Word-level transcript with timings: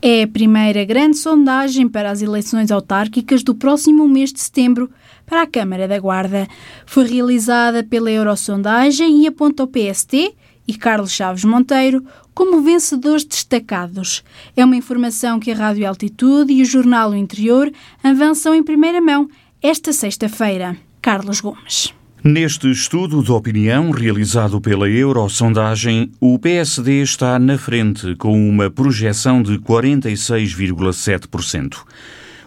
É 0.00 0.22
a 0.22 0.28
primeira 0.28 0.84
grande 0.84 1.16
sondagem 1.16 1.88
para 1.88 2.12
as 2.12 2.22
eleições 2.22 2.70
autárquicas 2.70 3.42
do 3.42 3.52
próximo 3.52 4.06
mês 4.06 4.32
de 4.32 4.38
setembro 4.38 4.88
para 5.26 5.42
a 5.42 5.46
Câmara 5.46 5.88
da 5.88 5.98
Guarda. 5.98 6.46
Foi 6.86 7.04
realizada 7.04 7.82
pela 7.82 8.08
Eurosondagem 8.08 9.24
e 9.24 9.26
aponta 9.26 9.64
o 9.64 9.66
PST 9.66 10.36
e 10.68 10.74
Carlos 10.74 11.10
Chaves 11.10 11.42
Monteiro 11.42 12.04
como 12.32 12.62
vencedores 12.62 13.24
destacados. 13.24 14.22
É 14.56 14.64
uma 14.64 14.76
informação 14.76 15.40
que 15.40 15.50
a 15.50 15.56
Rádio 15.56 15.88
Altitude 15.88 16.52
e 16.52 16.62
o 16.62 16.64
Jornal 16.64 17.10
O 17.10 17.16
Interior 17.16 17.68
avançam 18.00 18.54
em 18.54 18.62
primeira 18.62 19.00
mão 19.00 19.28
esta 19.60 19.92
sexta-feira. 19.92 20.76
Carlos 21.02 21.40
Gomes. 21.40 21.97
Neste 22.24 22.68
estudo 22.68 23.22
de 23.22 23.30
opinião 23.30 23.92
realizado 23.92 24.60
pela 24.60 24.88
Eurosondagem, 24.88 26.10
o 26.20 26.36
PSD 26.36 27.00
está 27.00 27.38
na 27.38 27.56
frente 27.56 28.16
com 28.16 28.48
uma 28.48 28.68
projeção 28.68 29.40
de 29.40 29.56
46,7%. 29.58 31.76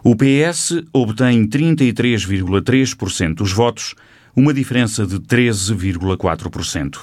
O 0.04 0.14
PS 0.14 0.84
obtém 0.92 1.48
33,3% 1.48 3.36
dos 3.36 3.54
votos, 3.54 3.96
uma 4.36 4.54
diferença 4.54 5.08
de 5.08 5.18
13,4%. 5.22 6.98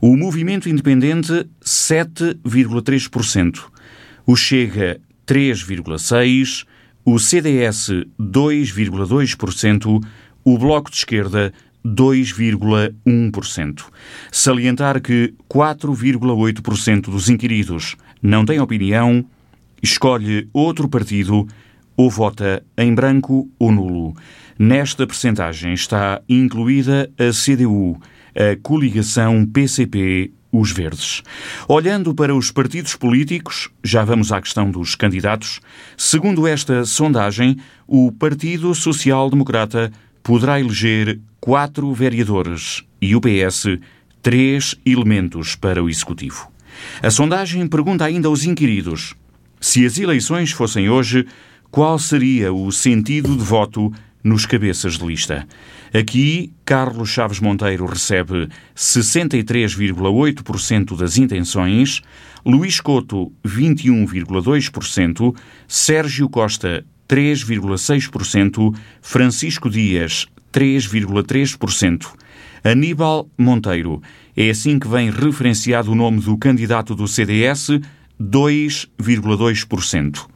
O 0.00 0.16
Movimento 0.16 0.68
Independente, 0.68 1.48
7,3%. 1.64 3.58
O 4.24 4.36
Chega, 4.36 5.00
3,6%. 5.26 6.64
O 7.04 7.18
CDS, 7.18 7.90
2,2%. 8.20 10.00
O 10.44 10.58
Bloco 10.58 10.90
de 10.90 10.98
Esquerda, 10.98 11.52
2,1%. 11.84 13.84
Salientar 14.32 15.02
que 15.02 15.34
4,8% 15.48 17.02
dos 17.02 17.28
inquiridos 17.28 17.94
não 18.22 18.44
têm 18.44 18.60
opinião, 18.60 19.24
escolhe 19.82 20.48
outro 20.52 20.88
partido 20.88 21.48
ou 21.96 22.10
vota 22.10 22.64
em 22.76 22.92
branco 22.94 23.48
ou 23.58 23.70
nulo. 23.70 24.16
Nesta 24.58 25.06
percentagem 25.06 25.74
está 25.74 26.20
incluída 26.28 27.08
a 27.18 27.30
CDU, 27.32 28.00
a 28.34 28.56
coligação 28.62 29.46
PCP 29.46 30.32
os 30.54 30.70
Verdes. 30.70 31.22
Olhando 31.66 32.14
para 32.14 32.34
os 32.34 32.52
partidos 32.52 32.94
políticos, 32.94 33.68
já 33.82 34.04
vamos 34.04 34.30
à 34.30 34.40
questão 34.40 34.70
dos 34.70 34.94
candidatos. 34.94 35.60
Segundo 35.96 36.46
esta 36.46 36.84
sondagem, 36.84 37.56
o 37.88 38.12
Partido 38.12 38.72
Social 38.72 39.28
Democrata 39.28 39.90
poderá 40.22 40.60
eleger 40.60 41.20
quatro 41.44 41.92
vereadores 41.92 42.82
e 43.02 43.14
o 43.14 43.20
PS 43.20 43.76
três 44.22 44.74
elementos 44.86 45.54
para 45.54 45.84
o 45.84 45.90
Executivo. 45.90 46.50
A 47.02 47.10
sondagem 47.10 47.68
pergunta 47.68 48.06
ainda 48.06 48.28
aos 48.28 48.44
inquiridos: 48.44 49.14
se 49.60 49.84
as 49.84 49.98
eleições 49.98 50.52
fossem 50.52 50.88
hoje, 50.88 51.26
qual 51.70 51.98
seria 51.98 52.50
o 52.50 52.72
sentido 52.72 53.36
de 53.36 53.44
voto 53.44 53.92
nos 54.22 54.46
cabeças 54.46 54.96
de 54.96 55.04
lista? 55.04 55.46
Aqui, 55.92 56.50
Carlos 56.64 57.10
Chaves 57.10 57.40
Monteiro 57.40 57.84
recebe 57.84 58.48
63,8% 58.74 60.96
das 60.96 61.18
intenções, 61.18 62.00
Luís 62.42 62.80
Couto, 62.80 63.30
21,2%, 63.46 65.36
Sérgio 65.68 66.26
Costa, 66.30 66.86
3,6%, 67.06 68.74
Francisco 69.02 69.68
Dias, 69.68 70.26
3,3%. 70.54 72.06
Aníbal 72.62 73.28
Monteiro. 73.36 74.00
É 74.36 74.48
assim 74.48 74.78
que 74.78 74.86
vem 74.86 75.10
referenciado 75.10 75.90
o 75.90 75.94
nome 75.94 76.20
do 76.20 76.38
candidato 76.38 76.94
do 76.94 77.08
CDS, 77.08 77.80
2,2%. 78.20 80.26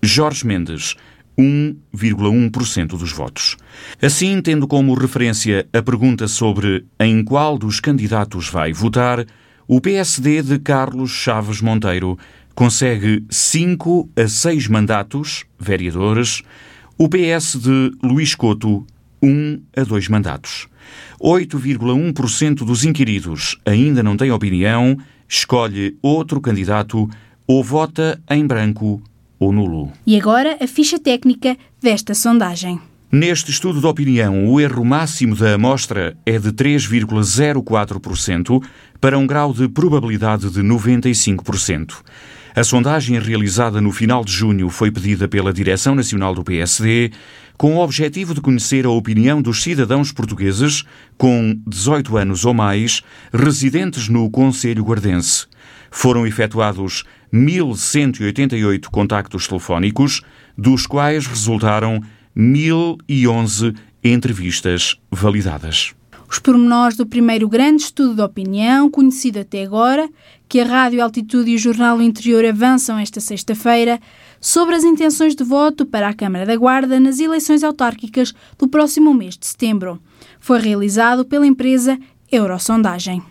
Jorge 0.00 0.46
Mendes, 0.46 0.94
1,1% 1.36 2.96
dos 2.96 3.12
votos. 3.12 3.56
Assim, 4.00 4.40
tendo 4.40 4.68
como 4.68 4.94
referência 4.94 5.66
a 5.72 5.82
pergunta 5.82 6.28
sobre 6.28 6.86
em 7.00 7.24
qual 7.24 7.58
dos 7.58 7.80
candidatos 7.80 8.48
vai 8.48 8.72
votar, 8.72 9.26
o 9.66 9.80
PSD 9.80 10.42
de 10.42 10.58
Carlos 10.58 11.10
Chaves 11.10 11.60
Monteiro 11.60 12.16
consegue 12.54 13.24
5 13.28 14.08
a 14.16 14.28
6 14.28 14.68
mandatos, 14.68 15.44
vereadores, 15.58 16.42
o 16.96 17.08
PS 17.08 17.58
de 17.60 17.90
Luís 18.02 18.34
Couto, 18.34 18.86
1 19.24 19.60
a 19.76 19.82
2 19.82 20.08
mandatos. 20.08 20.68
8,1% 21.20 22.64
dos 22.64 22.84
inquiridos 22.84 23.58
ainda 23.64 24.02
não 24.02 24.16
têm 24.16 24.30
opinião, 24.30 24.96
escolhe 25.28 25.96
outro 26.02 26.40
candidato 26.40 27.08
ou 27.46 27.64
vota 27.64 28.20
em 28.30 28.46
branco 28.46 29.02
ou 29.38 29.52
nulo. 29.52 29.92
E 30.06 30.18
agora 30.18 30.56
a 30.60 30.66
ficha 30.66 30.98
técnica 30.98 31.56
desta 31.82 32.14
sondagem. 32.14 32.80
Neste 33.10 33.50
estudo 33.50 33.80
de 33.80 33.86
opinião, 33.86 34.48
o 34.48 34.58
erro 34.60 34.84
máximo 34.84 35.36
da 35.36 35.54
amostra 35.54 36.16
é 36.26 36.38
de 36.38 36.50
3,04% 36.50 38.62
para 39.00 39.16
um 39.16 39.26
grau 39.26 39.52
de 39.52 39.68
probabilidade 39.68 40.50
de 40.50 40.60
95%. 40.60 41.94
A 42.56 42.64
sondagem 42.64 43.18
realizada 43.18 43.80
no 43.80 43.92
final 43.92 44.24
de 44.24 44.32
junho 44.32 44.68
foi 44.68 44.90
pedida 44.90 45.28
pela 45.28 45.52
Direção 45.52 45.94
Nacional 45.94 46.34
do 46.34 46.42
PSD 46.42 47.12
com 47.56 47.76
o 47.76 47.80
objetivo 47.80 48.34
de 48.34 48.40
conhecer 48.40 48.84
a 48.84 48.90
opinião 48.90 49.40
dos 49.40 49.62
cidadãos 49.62 50.12
portugueses 50.12 50.84
com 51.16 51.58
18 51.66 52.16
anos 52.16 52.44
ou 52.44 52.54
mais 52.54 53.02
residentes 53.32 54.08
no 54.08 54.30
Conselho 54.30 54.84
Guardense. 54.84 55.46
Foram 55.90 56.26
efetuados 56.26 57.04
1.188 57.32 58.86
contactos 58.86 59.46
telefónicos, 59.46 60.22
dos 60.56 60.86
quais 60.86 61.26
resultaram 61.26 62.00
1.011 62.36 63.76
entrevistas 64.02 64.96
validadas. 65.10 65.94
Os 66.28 66.38
pormenores 66.38 66.96
do 66.96 67.06
primeiro 67.06 67.48
grande 67.48 67.82
estudo 67.82 68.14
de 68.14 68.22
opinião, 68.22 68.90
conhecido 68.90 69.40
até 69.40 69.62
agora, 69.62 70.08
que 70.48 70.60
a 70.60 70.64
Rádio 70.64 71.02
Altitude 71.02 71.50
e 71.50 71.54
o 71.54 71.58
Jornal 71.58 72.00
Interior 72.00 72.44
avançam 72.44 72.98
esta 72.98 73.20
sexta-feira, 73.20 74.00
sobre 74.40 74.74
as 74.74 74.84
intenções 74.84 75.34
de 75.34 75.42
voto 75.42 75.86
para 75.86 76.08
a 76.08 76.14
Câmara 76.14 76.44
da 76.44 76.56
Guarda 76.56 77.00
nas 77.00 77.18
eleições 77.18 77.64
autárquicas 77.64 78.34
do 78.58 78.68
próximo 78.68 79.14
mês 79.14 79.36
de 79.38 79.46
setembro. 79.46 80.00
Foi 80.38 80.60
realizado 80.60 81.24
pela 81.24 81.46
empresa 81.46 81.98
Eurosondagem. 82.30 83.22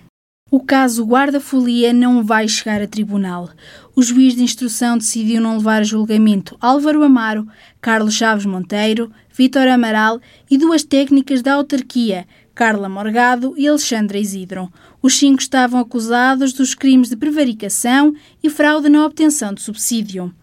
O 0.49 0.59
caso 0.59 1.03
Guarda-Folia 1.03 1.91
não 1.91 2.23
vai 2.23 2.47
chegar 2.47 2.79
a 2.79 2.87
tribunal. 2.87 3.49
O 3.95 4.03
juiz 4.03 4.35
de 4.35 4.43
instrução 4.43 4.97
decidiu 4.99 5.41
não 5.41 5.57
levar 5.57 5.81
a 5.81 5.83
julgamento 5.83 6.55
Álvaro 6.61 7.03
Amaro, 7.03 7.47
Carlos 7.81 8.13
Chaves 8.13 8.45
Monteiro, 8.45 9.11
Vítor 9.31 9.67
Amaral 9.67 10.21
e 10.49 10.57
duas 10.57 10.83
técnicas 10.83 11.41
da 11.41 11.55
autarquia, 11.55 12.27
Carla 12.55 12.87
Morgado 12.87 13.55
e 13.57 13.67
Alexandra 13.67 14.17
Isidro. 14.17 14.71
Os 15.01 15.15
cinco 15.17 15.41
estavam 15.41 15.79
acusados 15.79 16.53
dos 16.53 16.75
crimes 16.75 17.09
de 17.09 17.15
prevaricação 17.15 18.13
e 18.43 18.49
fraude 18.49 18.89
na 18.89 19.05
obtenção 19.05 19.53
de 19.53 19.61
subsídio. 19.61 20.33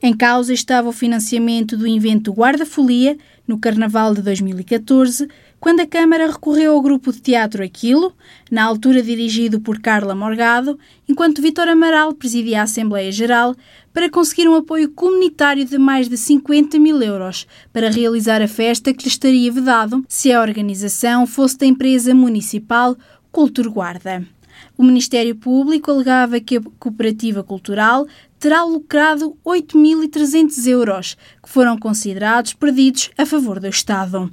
Em 0.00 0.16
causa 0.16 0.52
estava 0.52 0.88
o 0.88 0.92
financiamento 0.92 1.76
do 1.76 1.86
invento 1.86 2.32
Guarda-Folia, 2.32 3.18
no 3.48 3.58
Carnaval 3.58 4.14
de 4.14 4.20
2014, 4.20 5.26
quando 5.58 5.80
a 5.80 5.86
Câmara 5.86 6.30
recorreu 6.30 6.74
ao 6.74 6.82
grupo 6.82 7.10
de 7.10 7.20
teatro 7.20 7.64
Aquilo, 7.64 8.14
na 8.50 8.62
altura 8.62 9.02
dirigido 9.02 9.58
por 9.58 9.80
Carla 9.80 10.14
Morgado, 10.14 10.78
enquanto 11.08 11.42
Vítor 11.42 11.66
Amaral 11.66 12.14
presidia 12.14 12.60
a 12.60 12.64
Assembleia 12.64 13.10
Geral, 13.10 13.56
para 13.92 14.10
conseguir 14.10 14.46
um 14.46 14.54
apoio 14.54 14.90
comunitário 14.90 15.64
de 15.64 15.78
mais 15.78 16.08
de 16.08 16.16
50 16.16 16.78
mil 16.78 17.02
euros 17.02 17.46
para 17.72 17.90
realizar 17.90 18.42
a 18.42 18.46
festa 18.46 18.92
que 18.92 19.04
lhe 19.04 19.08
estaria 19.08 19.50
vedado 19.50 20.04
se 20.06 20.30
a 20.30 20.40
organização 20.40 21.26
fosse 21.26 21.58
da 21.58 21.66
empresa 21.66 22.14
municipal 22.14 22.96
Cultur 23.32 23.70
Guarda. 23.70 24.37
O 24.76 24.82
Ministério 24.82 25.34
Público 25.34 25.90
alegava 25.90 26.40
que 26.40 26.56
a 26.56 26.62
cooperativa 26.78 27.42
cultural 27.42 28.06
terá 28.38 28.62
lucrado 28.62 29.36
8.300 29.44 30.66
euros, 30.66 31.16
que 31.42 31.48
foram 31.48 31.78
considerados 31.78 32.54
perdidos 32.54 33.10
a 33.18 33.26
favor 33.26 33.58
do 33.58 33.68
Estado. 33.68 34.32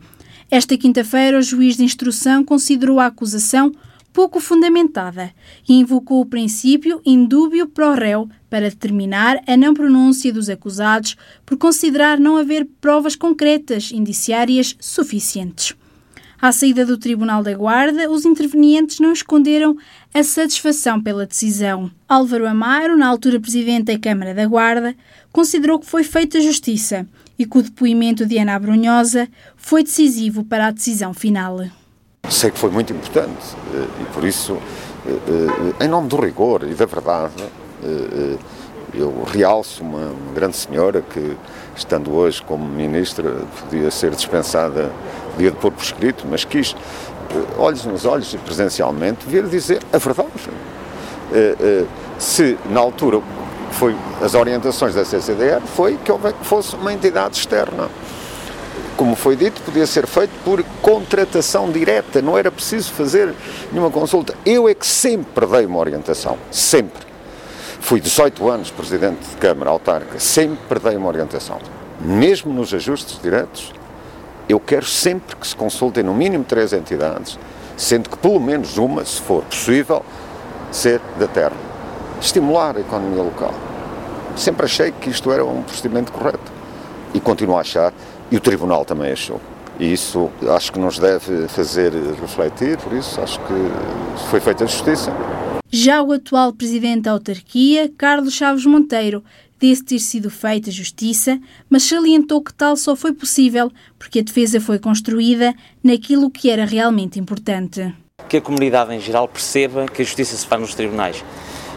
Esta 0.50 0.78
quinta-feira, 0.78 1.40
o 1.40 1.42
juiz 1.42 1.78
de 1.78 1.84
instrução 1.84 2.44
considerou 2.44 3.00
a 3.00 3.08
acusação 3.08 3.72
pouco 4.14 4.40
fundamentada 4.40 5.34
e 5.68 5.74
invocou 5.74 6.22
o 6.22 6.26
princípio 6.26 7.02
indúbio 7.06 7.68
pro 7.68 7.94
réu 7.94 8.30
para 8.50 8.70
determinar 8.70 9.42
a 9.46 9.58
não 9.58 9.74
pronúncia 9.74 10.32
dos 10.32 10.48
acusados 10.48 11.18
por 11.46 11.58
considerar 11.58 12.18
não 12.18 12.38
haver 12.38 12.66
provas 12.80 13.14
concretas 13.16 13.92
indiciárias 13.92 14.78
suficientes. 14.80 15.76
À 16.42 16.52
saída 16.52 16.86
do 16.86 16.98
Tribunal 16.98 17.42
da 17.42 17.54
Guarda, 17.54 18.12
os 18.12 18.26
intervenientes 18.26 19.00
não 19.00 19.14
esconderam 19.14 19.78
a 20.14 20.24
satisfação 20.24 21.02
pela 21.02 21.26
decisão. 21.26 21.90
Álvaro 22.08 22.48
Amaro, 22.48 22.98
na 22.98 23.08
altura 23.08 23.40
presidente 23.40 23.86
da 23.86 24.00
Câmara 24.00 24.34
da 24.34 24.46
Guarda, 24.46 24.96
considerou 25.32 25.80
que 25.80 25.86
foi 25.86 26.04
feita 26.04 26.42
justiça 26.42 27.08
e 27.40 27.46
que 27.46 27.58
o 27.58 27.62
depoimento 27.62 28.26
de 28.26 28.38
Ana 28.38 28.60
Brunhosa 28.60 29.28
foi 29.56 29.84
decisivo 29.84 30.44
para 30.44 30.68
a 30.68 30.72
decisão 30.72 31.14
final. 31.14 31.60
Sei 32.30 32.52
que 32.52 32.60
foi 32.60 32.72
muito 32.72 32.92
importante 32.92 33.56
eh, 33.74 33.88
e 34.02 34.14
por 34.14 34.24
isso, 34.24 34.58
eh, 35.06 35.78
eh, 35.80 35.86
em 35.86 35.88
nome 35.88 36.08
do 36.08 36.18
rigor 36.18 36.64
e 36.64 36.74
da 36.74 36.86
verdade, 36.86 37.34
Eu 38.98 39.24
realço 39.26 39.84
uma, 39.84 40.08
uma 40.08 40.34
grande 40.34 40.56
senhora 40.56 41.02
que, 41.02 41.36
estando 41.76 42.14
hoje 42.14 42.42
como 42.44 42.66
ministra, 42.66 43.36
podia 43.62 43.92
ser 43.92 44.12
dispensada, 44.12 44.92
podia 45.34 45.52
pôr 45.52 45.72
por 45.72 45.84
escrito, 45.84 46.26
mas 46.30 46.44
quis, 46.44 46.76
eh, 47.32 47.44
olhos 47.58 47.86
nos 47.86 48.06
olhos 48.06 48.34
e 48.34 48.38
presencialmente, 48.38 49.26
vir 49.28 49.46
dizer 49.48 49.82
a 49.92 49.98
verdade. 49.98 50.30
Eh, 51.34 51.56
eh, 51.60 51.86
se 52.18 52.58
na 52.70 52.80
altura 52.80 53.22
foi 53.72 53.96
as 54.22 54.34
orientações 54.34 54.96
da 54.96 55.04
CCDR 55.04 55.62
foi 55.76 55.98
que 55.98 56.46
fosse 56.46 56.76
uma 56.76 56.94
entidade 56.94 57.38
externa. 57.38 57.90
Como 58.96 59.14
foi 59.16 59.36
dito, 59.36 59.62
podia 59.62 59.86
ser 59.86 60.08
feito 60.08 60.32
por 60.46 60.64
contratação 60.82 61.70
direta, 61.70 62.22
não 62.22 62.38
era 62.38 62.50
preciso 62.50 62.94
fazer 62.94 63.34
nenhuma 63.70 63.92
consulta. 63.92 64.34
Eu 64.46 64.70
é 64.70 64.74
que 64.74 64.88
sempre 64.88 65.46
dei 65.46 65.66
uma 65.66 65.80
orientação, 65.80 66.38
sempre. 66.50 67.15
Fui 67.86 68.02
18 68.02 68.50
anos 68.50 68.72
presidente 68.72 69.20
de 69.30 69.36
Câmara 69.36 69.70
Autarca, 69.70 70.20
sempre 70.20 70.80
dei 70.80 70.98
uma 70.98 71.08
orientação. 71.08 71.60
Mesmo 72.02 72.52
nos 72.52 72.74
ajustes 72.74 73.22
diretos, 73.22 73.72
eu 74.50 74.60
quero 74.60 74.88
sempre 74.88 75.36
que 75.36 75.46
se 75.46 75.56
consultem 75.56 76.04
no 76.04 76.12
mínimo 76.12 76.44
três 76.44 76.74
entidades, 76.74 77.38
sendo 77.78 78.10
que 78.10 78.18
pelo 78.18 78.40
menos 78.40 78.80
uma, 78.80 79.06
se 79.06 79.22
for 79.22 79.44
possível, 79.44 80.04
ser 80.72 81.00
da 81.20 81.28
terra. 81.28 81.54
Estimular 82.20 82.76
a 82.76 82.80
economia 82.80 83.22
local. 83.22 83.54
Sempre 84.36 84.66
achei 84.66 84.92
que 84.92 85.12
isto 85.12 85.32
era 85.32 85.46
um 85.46 85.62
procedimento 85.62 86.12
correto. 86.12 86.52
E 87.14 87.20
continuo 87.20 87.56
a 87.56 87.62
achar, 87.62 87.94
e 88.32 88.36
o 88.36 88.40
Tribunal 88.40 88.84
também 88.84 89.12
achou. 89.12 89.40
E 89.80 89.94
isso 89.94 90.32
acho 90.56 90.74
que 90.74 90.80
nos 90.80 90.98
deve 90.98 91.48
fazer 91.50 91.94
refletir, 92.20 92.80
por 92.80 92.94
isso 92.94 93.22
acho 93.22 93.40
que 93.42 93.72
foi 94.32 94.40
feita 94.40 94.64
a 94.64 94.68
justiça. 94.68 95.14
Já 95.72 96.02
o 96.02 96.12
atual 96.12 96.54
presidente 96.54 97.02
da 97.02 97.12
autarquia, 97.12 97.92
Carlos 97.98 98.34
Chaves 98.34 98.66
Monteiro, 98.66 99.24
disse 99.60 99.84
ter 99.84 100.00
sido 100.00 100.30
feita 100.30 100.72
justiça, 100.72 101.40
mas 101.70 101.84
salientou 101.84 102.42
que 102.42 102.54
tal 102.54 102.76
só 102.76 102.96
foi 102.96 103.14
possível 103.14 103.72
porque 103.98 104.20
a 104.20 104.24
defesa 104.24 104.62
foi 104.62 104.80
construída 104.80 105.54
naquilo 105.84 106.30
que 106.30 106.50
era 106.50 106.66
realmente 106.66 107.20
importante 107.20 107.94
que 108.28 108.38
a 108.38 108.42
comunidade 108.42 108.94
em 108.94 109.00
geral 109.00 109.28
perceba 109.28 109.86
que 109.86 110.02
a 110.02 110.06
justiça 110.06 110.36
se 110.36 110.46
faz 110.46 110.62
nos 110.62 110.74
tribunais. 110.74 111.24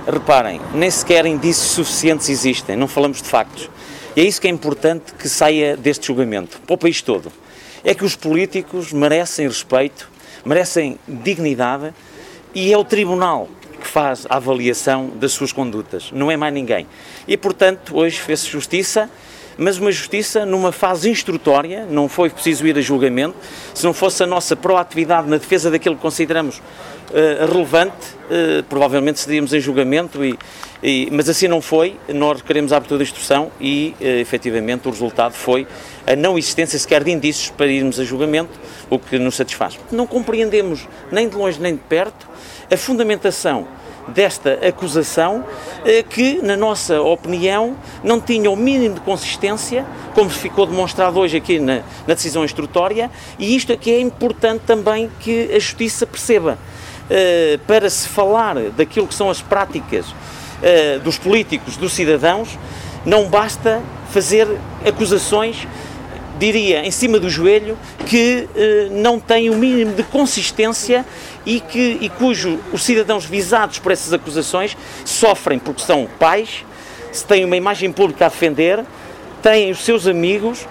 Reparem, 0.07 0.61
nem 0.75 0.91
sequer 0.91 1.27
indícios 1.27 1.73
suficientes 1.73 2.29
existem, 2.29 2.77
não 2.77 2.89
falamos 2.89 3.21
de 3.21 3.29
factos. 3.29 3.69
E 4.17 4.21
é 4.21 4.25
isso 4.25 4.41
que 4.41 4.47
é 4.47 4.51
importante 4.51 5.13
que 5.15 5.29
saia 5.29 5.77
deste 5.77 6.07
julgamento, 6.07 6.61
para 6.67 6.75
o 6.75 6.79
país 6.79 7.03
todo. 7.03 7.31
É 7.85 7.95
que 7.95 8.05
os 8.05 8.17
políticos 8.17 8.93
merecem 8.93 9.47
respeito, 9.47 10.11
merecem 10.45 10.99
dignidade 11.07 11.93
e 12.55 12.73
é 12.73 12.79
o 12.79 12.85
tribunal 12.85 13.49
faz 13.99 14.29
a 14.31 14.37
avaliação 14.37 15.11
das 15.17 15.33
suas 15.33 15.51
condutas, 15.51 16.13
não 16.13 16.31
é 16.31 16.37
mais 16.37 16.55
ninguém. 16.55 16.87
E, 17.27 17.37
portanto, 17.37 17.97
hoje 17.97 18.17
fez-se 18.21 18.49
justiça 18.49 19.11
mas 19.61 19.77
uma 19.77 19.91
justiça 19.91 20.47
numa 20.47 20.71
fase 20.71 21.11
instrutória, 21.11 21.85
não 21.85 22.09
foi 22.09 22.31
preciso 22.31 22.65
ir 22.65 22.79
a 22.79 22.81
julgamento. 22.81 23.35
Se 23.75 23.85
não 23.85 23.93
fosse 23.93 24.23
a 24.23 24.27
nossa 24.27 24.55
proatividade 24.55 25.29
na 25.29 25.37
defesa 25.37 25.69
daquilo 25.69 25.97
que 25.97 26.01
consideramos 26.01 26.59
uh, 26.59 27.53
relevante, 27.53 28.15
uh, 28.31 28.63
provavelmente 28.69 29.19
seríamos 29.19 29.53
em 29.53 29.59
julgamento, 29.59 30.25
e, 30.25 30.39
e, 30.81 31.09
mas 31.11 31.29
assim 31.29 31.49
não 31.49 31.61
foi. 31.61 31.97
Nós 32.09 32.41
queremos 32.41 32.73
a 32.73 32.77
abertura 32.77 32.99
da 32.99 33.03
instrução 33.03 33.51
e, 33.61 33.97
uh, 34.01 34.05
efetivamente, 34.05 34.87
o 34.87 34.93
resultado 34.93 35.33
foi 35.33 35.67
a 36.07 36.15
não 36.15 36.39
existência 36.39 36.79
sequer 36.79 37.03
de 37.03 37.11
indícios 37.11 37.51
para 37.51 37.67
irmos 37.67 37.99
a 37.99 38.05
julgamento, 38.05 38.53
o 38.89 38.97
que 38.97 39.19
nos 39.19 39.35
satisfaz. 39.35 39.77
Não 39.91 40.07
compreendemos, 40.07 40.87
nem 41.11 41.29
de 41.29 41.35
longe 41.35 41.61
nem 41.61 41.75
de 41.75 41.81
perto, 41.81 42.29
a 42.71 42.77
fundamentação 42.77 43.67
desta 44.15 44.59
acusação, 44.67 45.45
eh, 45.85 46.03
que, 46.03 46.41
na 46.43 46.57
nossa 46.57 47.01
opinião, 47.01 47.77
não 48.03 48.21
tinha 48.21 48.51
o 48.51 48.57
mínimo 48.57 48.97
de 48.97 49.01
consistência, 49.01 49.85
como 50.15 50.31
ficou 50.31 50.67
demonstrado 50.67 51.19
hoje 51.19 51.37
aqui 51.37 51.59
na, 51.59 51.83
na 52.07 52.15
decisão 52.15 52.45
instrutória, 52.45 53.11
e 53.39 53.55
isto 53.55 53.73
aqui 53.73 53.93
é 53.93 54.01
importante 54.01 54.63
também 54.67 55.11
que 55.21 55.51
a 55.55 55.59
Justiça 55.59 56.07
perceba. 56.07 56.59
Eh, 57.11 57.59
para 57.67 57.89
se 57.89 58.07
falar 58.07 58.57
daquilo 58.77 59.07
que 59.07 59.15
são 59.15 59.31
as 59.31 59.41
práticas 59.41 60.05
eh, 60.63 60.99
dos 60.99 61.17
políticos, 61.17 61.77
dos 61.77 61.93
cidadãos, 61.93 62.59
não 63.07 63.29
basta 63.29 63.81
fazer 64.11 64.47
acusações 64.87 65.67
diria, 66.39 66.85
em 66.85 66.91
cima 66.91 67.19
do 67.19 67.29
joelho, 67.29 67.77
que 68.07 68.49
eh, 68.55 68.89
não 68.91 69.19
tem 69.19 69.51
o 69.51 69.55
mínimo 69.55 69.95
de 69.95 70.03
consistência 70.05 71.05
e, 71.45 71.61
que, 71.61 71.99
e 72.01 72.09
cujo 72.09 72.59
os 72.73 72.83
cidadãos 72.83 73.25
visados 73.25 73.79
por 73.79 73.93
essas 73.93 74.13
acusações 74.13 74.77
sofrem 75.05 75.59
porque 75.59 75.83
são 75.83 76.09
pais, 76.19 76.65
se 77.13 77.25
têm 77.25 77.45
uma 77.45 77.57
imagem 77.57 77.91
pública 77.91 78.27
a 78.27 78.29
defender, 78.29 78.85
têm 79.43 79.71
os 79.71 79.85
seus 79.85 80.07
amigos 80.07 80.67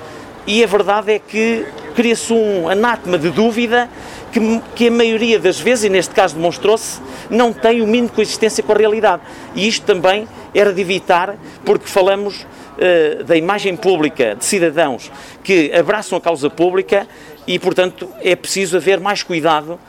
e 0.45 0.63
a 0.63 0.67
verdade 0.67 1.11
é 1.11 1.19
que 1.19 1.65
cria-se 1.95 2.31
um 2.31 2.69
anátema 2.69 3.17
de 3.17 3.29
dúvida 3.29 3.89
que, 4.31 4.61
que, 4.75 4.87
a 4.87 4.91
maioria 4.91 5.39
das 5.39 5.59
vezes, 5.59 5.85
e 5.85 5.89
neste 5.89 6.13
caso 6.13 6.35
demonstrou-se, 6.35 7.01
não 7.29 7.51
tem 7.51 7.81
o 7.81 7.85
mínimo 7.85 8.07
de 8.07 8.13
consistência 8.13 8.63
com 8.63 8.71
a 8.71 8.75
realidade. 8.75 9.21
E 9.55 9.67
isto 9.67 9.85
também 9.85 10.27
era 10.53 10.71
de 10.71 10.79
evitar, 10.79 11.35
porque 11.65 11.87
falamos 11.87 12.45
uh, 12.77 13.23
da 13.23 13.35
imagem 13.35 13.75
pública 13.75 14.35
de 14.35 14.45
cidadãos 14.45 15.11
que 15.43 15.71
abraçam 15.73 16.17
a 16.17 16.21
causa 16.21 16.49
pública 16.49 17.07
e, 17.45 17.57
portanto, 17.59 18.09
é 18.21 18.35
preciso 18.35 18.77
haver 18.77 18.99
mais 18.99 19.23
cuidado 19.23 19.73
uh, 19.73 19.79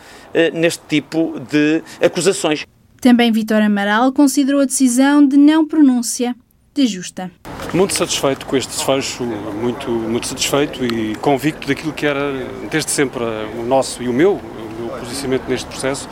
neste 0.53 0.83
tipo 0.89 1.41
de 1.51 1.83
acusações. 2.05 2.67
Também 3.01 3.31
Vitor 3.31 3.63
Amaral 3.63 4.13
considerou 4.13 4.61
a 4.61 4.65
decisão 4.65 5.27
de 5.27 5.37
não 5.37 5.67
pronúncia 5.67 6.35
de 6.75 6.87
justa. 6.87 7.31
Muito 7.73 7.95
satisfeito 7.95 8.47
com 8.47 8.57
este 8.57 8.71
desfecho, 8.71 9.25
muito, 9.25 9.91
muito 9.91 10.27
satisfeito 10.27 10.85
e 10.85 11.15
convicto 11.17 11.67
daquilo 11.67 11.93
que 11.93 12.07
era 12.07 12.47
desde 12.71 12.91
sempre 12.91 13.23
o 13.59 13.65
nosso 13.65 14.03
e 14.03 14.09
o 14.09 14.13
meu, 14.13 14.35
o 14.35 14.81
meu 14.81 14.89
posicionamento 14.99 15.49
neste 15.49 15.67
processo. 15.67 16.09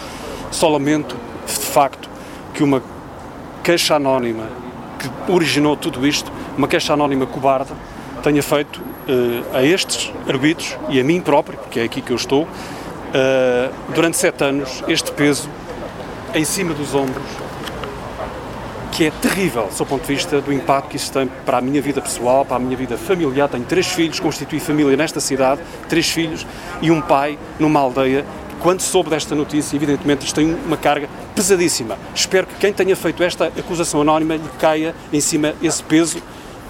Só 0.51 0.69
lamento, 0.69 1.17
de 1.47 1.53
facto, 1.53 2.09
que 2.53 2.63
uma 2.63 2.83
queixa 3.63 3.97
anónima 3.97 4.49
que 4.99 5.33
originou 5.33 5.77
tudo 5.77 6.07
isto, 6.07 6.31
uma 6.57 6.67
queixa 6.69 6.93
anónima 6.93 7.27
cobarde, 7.27 7.71
tenha 8.23 8.43
feito 8.43 8.81
uh, 8.81 9.57
a 9.57 9.63
estes 9.63 10.13
arguidos 10.29 10.77
e 10.89 10.99
a 10.99 11.05
mim 11.05 11.21
próprio, 11.21 11.59
porque 11.59 11.81
é 11.81 11.85
aqui 11.85 12.01
que 12.01 12.11
eu 12.11 12.17
estou, 12.17 12.43
uh, 12.45 13.93
durante 13.95 14.17
sete 14.17 14.43
anos, 14.45 14.83
este 14.89 15.13
peso 15.13 15.49
em 16.35 16.45
cima 16.45 16.75
dos 16.75 16.95
ombros, 16.95 17.25
que 18.91 19.05
é 19.07 19.11
terrível, 19.11 19.69
do 19.77 19.87
ponto 19.87 20.07
de 20.07 20.15
vista 20.15 20.41
do 20.41 20.53
impacto 20.53 20.89
que 20.89 20.97
isso 20.97 21.13
tem 21.13 21.27
para 21.45 21.59
a 21.59 21.61
minha 21.61 21.83
vida 21.83 22.01
pessoal, 22.01 22.47
para 22.47 22.57
a 22.57 22.59
minha 22.59 22.77
vida 22.77 22.97
familiar. 22.97 23.47
Tenho 23.47 23.65
três 23.65 23.87
filhos, 23.89 24.19
constituí 24.19 24.59
família 24.59 24.97
nesta 24.97 25.21
cidade, 25.21 25.61
três 25.87 26.09
filhos 26.09 26.47
e 26.81 26.91
um 26.91 27.03
pai 27.03 27.39
numa 27.59 27.79
aldeia 27.79 28.25
quando 28.61 28.81
soube 28.81 29.11
desta 29.11 29.35
notícia, 29.35 29.77
evidentemente 29.77 30.25
isto 30.25 30.35
tem 30.35 30.53
uma 30.67 30.77
carga 30.77 31.09
pesadíssima. 31.35 31.99
Espero 32.15 32.47
que 32.47 32.55
quem 32.57 32.73
tenha 32.73 32.97
feito 32.97 33.23
esta 33.23 33.47
acusação 33.47 34.01
anónima 34.01 34.35
lhe 34.35 34.49
caia 34.59 34.95
em 35.13 35.21
cima 35.21 35.55
esse 35.63 35.83
peso 35.83 36.23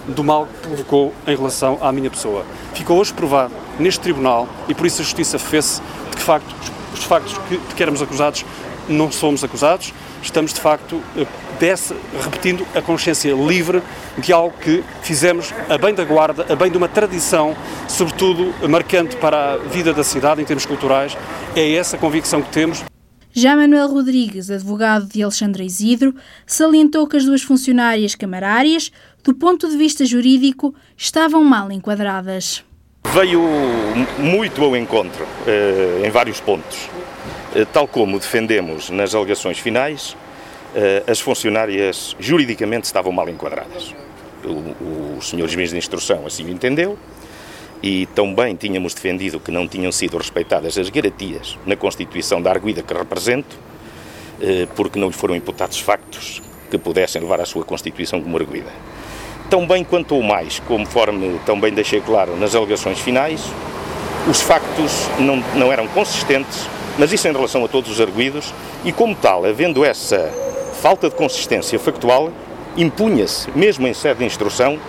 do 0.08 0.22
mal 0.22 0.46
que 0.46 0.68
provocou 0.68 1.14
em 1.26 1.36
relação 1.36 1.78
à 1.80 1.92
minha 1.92 2.10
pessoa. 2.10 2.44
Ficou 2.74 2.98
hoje 2.98 3.12
provado 3.12 3.52
neste 3.78 4.00
tribunal 4.00 4.48
e 4.68 4.74
por 4.74 4.86
isso 4.86 5.00
a 5.00 5.04
justiça 5.04 5.38
fez 5.38 5.82
de 6.10 6.16
que 6.16 6.22
facto 6.22 6.54
os 6.94 7.04
factos 7.04 7.36
que, 7.48 7.56
de 7.56 7.74
que 7.74 7.82
éramos 7.82 8.00
acusados 8.00 8.44
não 8.88 9.10
somos 9.10 9.42
acusados, 9.42 9.92
estamos 10.22 10.52
de 10.52 10.60
facto 10.60 11.02
eh, 11.16 11.26
desse, 11.58 11.94
repetindo 12.22 12.66
a 12.74 12.80
consciência 12.80 13.32
livre 13.32 13.82
de 14.18 14.32
algo 14.32 14.54
que 14.58 14.82
fizemos 15.02 15.52
a 15.68 15.76
bem 15.76 15.94
da 15.94 16.04
guarda, 16.04 16.46
a 16.48 16.56
bem 16.56 16.70
de 16.70 16.76
uma 16.76 16.88
tradição, 16.88 17.56
sobretudo 17.88 18.54
marcante 18.68 19.16
para 19.16 19.54
a 19.54 19.56
vida 19.56 19.92
da 19.92 20.04
cidade 20.04 20.40
em 20.40 20.44
termos 20.44 20.66
culturais. 20.66 21.16
É 21.54 21.74
essa 21.74 21.96
a 21.96 21.98
convicção 21.98 22.42
que 22.42 22.50
temos. 22.50 22.84
Já 23.32 23.54
Manuel 23.54 23.88
Rodrigues, 23.88 24.50
advogado 24.50 25.06
de 25.08 25.22
Alexandre 25.22 25.62
Isidro, 25.62 26.14
salientou 26.46 27.06
que 27.06 27.18
as 27.18 27.24
duas 27.26 27.42
funcionárias 27.42 28.14
camarárias, 28.14 28.90
do 29.26 29.34
ponto 29.34 29.68
de 29.68 29.76
vista 29.76 30.06
jurídico, 30.06 30.72
estavam 30.96 31.42
mal 31.42 31.72
enquadradas. 31.72 32.64
Veio 33.12 33.42
muito 34.20 34.62
ao 34.62 34.76
encontro 34.76 35.26
eh, 35.44 36.02
em 36.06 36.10
vários 36.10 36.40
pontos. 36.40 36.88
Eh, 37.52 37.64
tal 37.72 37.88
como 37.88 38.20
defendemos 38.20 38.88
nas 38.88 39.16
alegações 39.16 39.58
finais, 39.58 40.16
eh, 40.76 41.02
as 41.08 41.18
funcionárias 41.18 42.14
juridicamente 42.20 42.84
estavam 42.84 43.10
mal 43.10 43.28
enquadradas. 43.28 43.92
O, 44.44 45.16
o 45.18 45.20
senhor 45.20 45.48
juiz 45.48 45.70
de 45.70 45.76
instrução 45.76 46.24
assim 46.24 46.44
o 46.44 46.48
entendeu 46.48 46.96
e 47.82 48.06
também 48.06 48.54
tínhamos 48.54 48.94
defendido 48.94 49.40
que 49.40 49.50
não 49.50 49.66
tinham 49.66 49.90
sido 49.90 50.16
respeitadas 50.16 50.78
as 50.78 50.88
garantias 50.88 51.58
na 51.66 51.74
Constituição 51.74 52.40
da 52.40 52.50
arguida 52.50 52.80
que 52.80 52.94
represento, 52.94 53.56
porque 54.76 55.00
não 55.00 55.08
lhe 55.08 55.12
foram 55.12 55.34
imputados 55.34 55.80
factos 55.80 56.40
que 56.70 56.78
pudessem 56.78 57.20
levar 57.20 57.40
à 57.40 57.44
sua 57.44 57.64
Constituição 57.64 58.22
como 58.22 58.36
arguida. 58.36 58.70
Tão 59.48 59.64
bem 59.66 59.84
quanto 59.84 60.16
ou 60.16 60.22
mais, 60.22 60.60
conforme 60.60 61.40
também 61.46 61.72
deixei 61.72 62.00
claro 62.00 62.36
nas 62.36 62.54
alegações 62.54 62.98
finais, 62.98 63.40
os 64.28 64.40
factos 64.40 65.08
não, 65.20 65.36
não 65.54 65.72
eram 65.72 65.86
consistentes, 65.86 66.68
mas 66.98 67.12
isso 67.12 67.28
em 67.28 67.32
relação 67.32 67.64
a 67.64 67.68
todos 67.68 67.90
os 67.90 68.00
arguídos, 68.00 68.52
e 68.84 68.90
como 68.90 69.14
tal, 69.14 69.44
havendo 69.44 69.84
essa 69.84 70.32
falta 70.82 71.08
de 71.08 71.14
consistência 71.14 71.78
factual, 71.78 72.32
impunha-se, 72.76 73.48
mesmo 73.52 73.86
em 73.86 73.94
sede 73.94 74.18
de 74.18 74.24
instrução, 74.24 74.80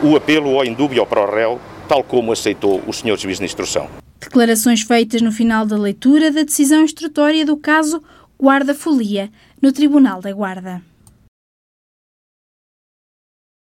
o 0.00 0.14
apelo 0.14 0.56
ao 0.56 0.64
indúbio 0.64 1.04
para 1.04 1.20
o 1.20 1.34
réu, 1.34 1.60
tal 1.88 2.04
como 2.04 2.30
aceitou 2.30 2.80
o 2.86 2.92
Sr. 2.92 3.16
Juiz 3.16 3.38
de 3.38 3.44
Instrução. 3.44 3.88
Declarações 4.20 4.82
feitas 4.82 5.20
no 5.20 5.32
final 5.32 5.66
da 5.66 5.76
leitura 5.76 6.30
da 6.30 6.42
decisão 6.42 6.82
instrutória 6.82 7.44
do 7.44 7.56
caso 7.56 8.00
Guarda 8.38 8.74
Folia, 8.74 9.30
no 9.60 9.72
Tribunal 9.72 10.20
da 10.20 10.32
Guarda. 10.32 10.80